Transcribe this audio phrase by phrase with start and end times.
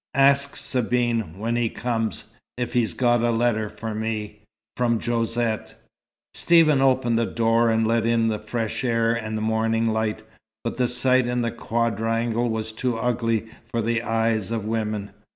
[0.17, 2.23] "Ask Sabine, when he comes
[2.57, 4.39] if he's got a letter for me
[4.75, 5.75] from Josette."
[6.33, 10.23] Stephen opened the door, and let in the fresh air and morning light,
[10.63, 15.11] but the sight in the quadrangle was too ugly for the eyes of women.